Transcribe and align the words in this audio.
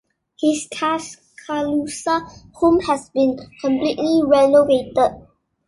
His 0.41 0.67
Tuscaloosa 0.73 2.21
home 2.55 2.79
has 2.79 3.09
been 3.11 3.37
completely 3.61 4.23
renovated. 4.25 5.13